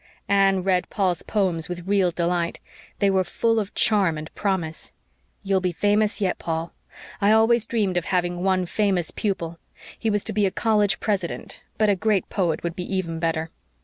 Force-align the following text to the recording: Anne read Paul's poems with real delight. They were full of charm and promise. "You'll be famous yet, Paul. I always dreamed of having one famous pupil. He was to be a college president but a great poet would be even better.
Anne 0.29 0.63
read 0.63 0.89
Paul's 0.89 1.21
poems 1.21 1.69
with 1.69 1.85
real 1.85 2.09
delight. 2.09 2.59
They 2.97 3.11
were 3.11 3.23
full 3.23 3.59
of 3.59 3.75
charm 3.75 4.17
and 4.17 4.33
promise. 4.33 4.91
"You'll 5.43 5.61
be 5.61 5.71
famous 5.73 6.19
yet, 6.19 6.39
Paul. 6.39 6.73
I 7.21 7.31
always 7.31 7.67
dreamed 7.67 7.97
of 7.97 8.05
having 8.05 8.41
one 8.41 8.65
famous 8.65 9.11
pupil. 9.11 9.59
He 9.99 10.09
was 10.09 10.23
to 10.23 10.33
be 10.33 10.47
a 10.47 10.49
college 10.51 10.99
president 10.99 11.61
but 11.77 11.87
a 11.91 11.95
great 11.95 12.27
poet 12.29 12.63
would 12.63 12.75
be 12.75 12.95
even 12.95 13.19
better. 13.19 13.51